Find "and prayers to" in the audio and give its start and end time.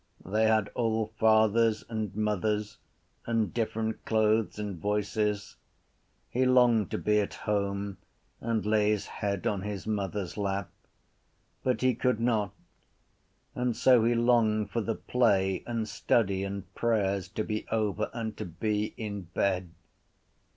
16.43-17.43